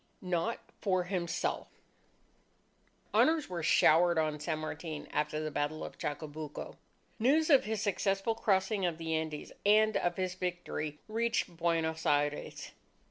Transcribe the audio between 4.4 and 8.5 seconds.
Martin after the battle of Chacabuco. News of his successful